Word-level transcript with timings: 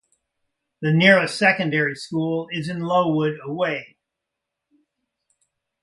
The 0.81 0.91
nearest 0.91 1.37
secondary 1.37 1.93
school 1.93 2.47
is 2.49 2.69
in 2.69 2.79
Lowood 2.79 3.37
away. 3.43 3.97